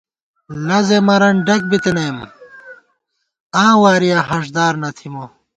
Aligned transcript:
لزے 0.67 0.97
مرَن 1.07 1.35
ڈگ 1.47 1.61
بِتِنِم 1.69 2.17
آں 3.63 3.73
وارِیاں 3.81 4.23
ہاݭدار 4.27 4.73
نہ 4.81 4.89
تھِمہ 4.97 5.25